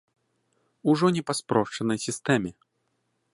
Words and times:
Ужо 0.93 1.11
не 1.17 1.23
па 1.27 1.33
спрошчанай 1.41 1.99
сістэме. 2.07 2.51